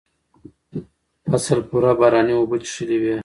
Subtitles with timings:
[1.27, 3.15] فصل پوره باراني اوبه څښلې وې.